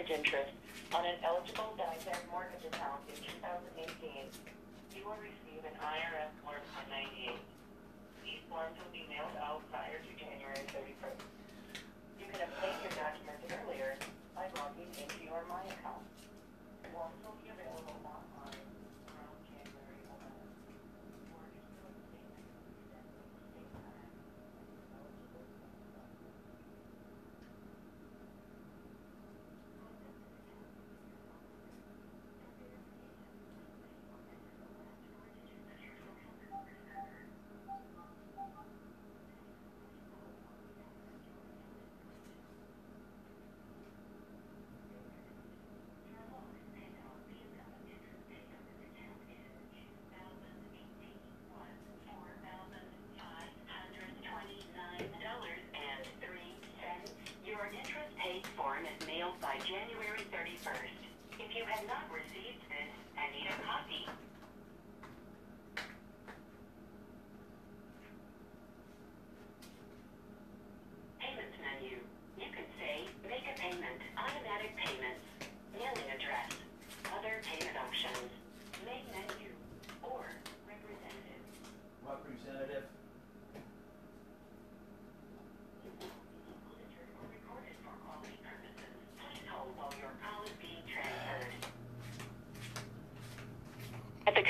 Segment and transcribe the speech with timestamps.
[0.00, 0.56] mortgage interest
[0.96, 4.32] on an eligible Ditech mortgage account in 2018,
[4.96, 6.56] you will receive an IRS Form
[6.88, 7.36] 1098.
[8.24, 11.20] These forms will be mailed out prior to January 31st.
[12.16, 14.00] You can obtain your documents earlier
[14.32, 16.08] by logging into your My account.
[16.96, 18.56] Will also be available online
[19.04, 20.48] around January 11th.
[21.28, 26.00] Mortgage bill statement will be sent with the same time as eligible funds.
[57.50, 60.98] Your interest paid form is mailed by January 31st.
[61.38, 64.06] If you have not received this and need a copy,
[71.20, 71.96] Payments menu.
[72.38, 75.24] You can say make a payment, automatic payments,
[75.76, 76.50] mailing address,
[77.12, 78.30] other payment options,
[78.84, 79.52] main menu,
[80.02, 80.24] or
[80.64, 81.44] representative.
[82.06, 82.84] Representative,
[86.00, 88.92] Monitored or recorded for quality purposes.
[89.20, 91.52] Please hold while your call is being transferred.
[94.26, 94.42] At the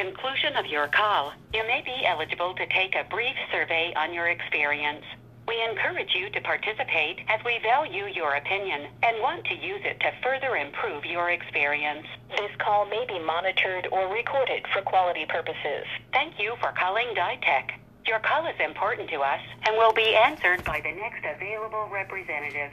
[0.50, 4.28] conclusion of your call, you may be eligible to take a brief survey on your
[4.28, 5.05] experience.
[5.47, 9.99] We encourage you to participate as we value your opinion and want to use it
[10.00, 12.06] to further improve your experience.
[12.31, 15.87] This call may be monitored or recorded for quality purposes.
[16.12, 17.71] Thank you for calling Ditech.
[18.06, 22.71] Your call is important to us and will be answered by the next available representative.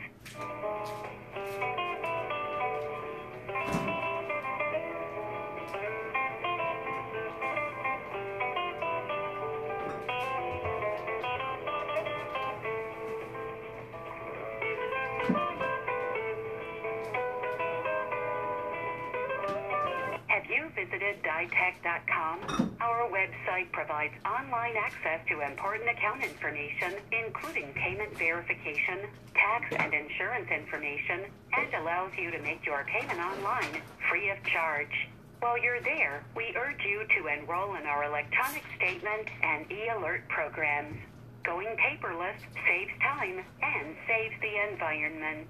[20.68, 22.76] You visited ditech.com?
[22.82, 29.00] Our website provides online access to important account information, including payment verification,
[29.34, 31.22] tax and insurance information,
[31.56, 35.08] and allows you to make your payment online free of charge.
[35.40, 40.98] While you're there, we urge you to enroll in our electronic statement and e-alert programs.
[41.44, 45.48] Going paperless saves time and saves the environment.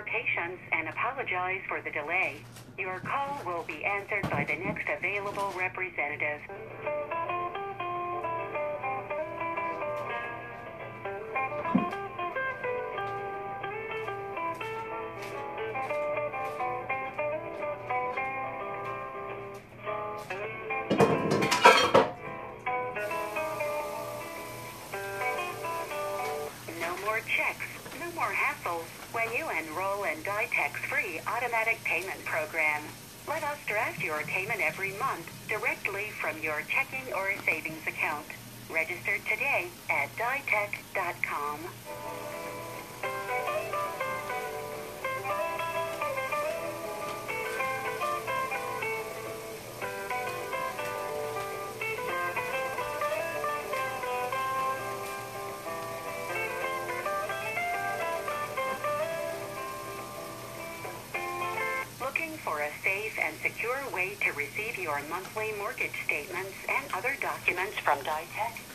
[0.00, 2.36] Your patience and apologize for the delay.
[2.78, 6.40] Your call will be answered by the next available representative.
[26.80, 27.66] No more checks,
[27.98, 28.32] no more
[29.12, 32.82] when you enroll in Ditech's free automatic payment program.
[33.26, 38.26] Let us draft your payment every month directly from your checking or savings account.
[38.70, 41.58] Register today at ditech.com.
[62.50, 67.78] for a safe and secure way to receive your monthly mortgage statements and other documents
[67.78, 68.69] from Ditech?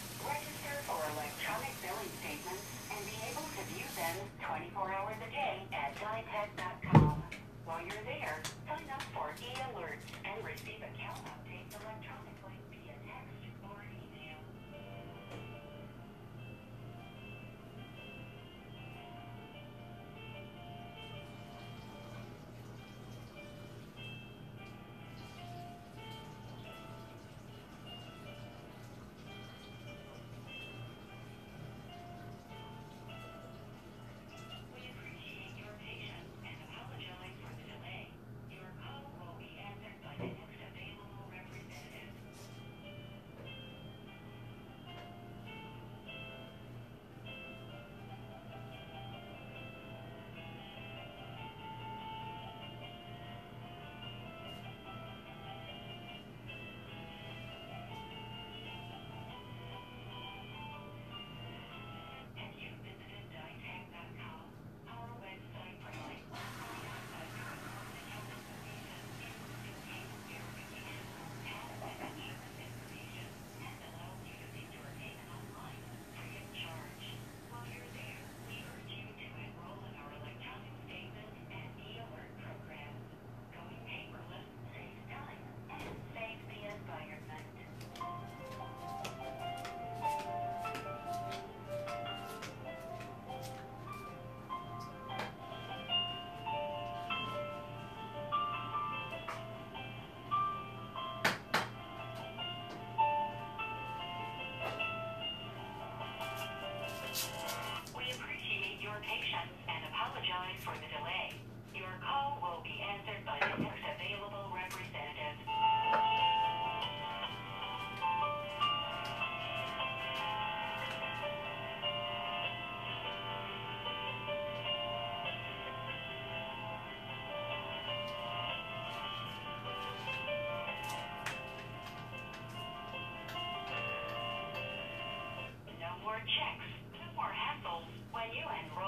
[136.15, 138.84] More checks, no more hassles when you enroll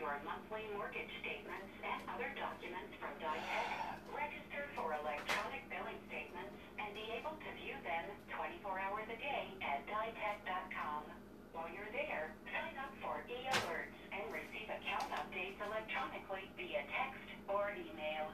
[0.00, 3.68] your monthly mortgage statements and other documents from Ditech?
[4.16, 9.44] Register for electronic billing statements and be able to view them 24 hours a day
[9.60, 11.04] at ditech.com.
[11.52, 17.68] While you're there, sign up for e-alerts and receive account updates electronically via text or
[17.76, 18.32] email.